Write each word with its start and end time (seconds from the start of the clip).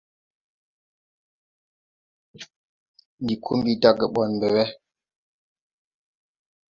Ndi 3.21 3.35
ko 3.43 3.49
mbi 3.57 3.71
dage 3.81 4.05
ɓɔn 4.13 4.29
ɓɛ 4.41 4.47
we. 4.55 4.63